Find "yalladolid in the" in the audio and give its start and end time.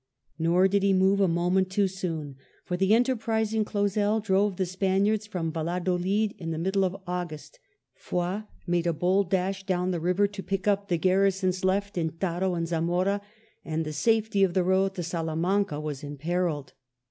5.51-6.57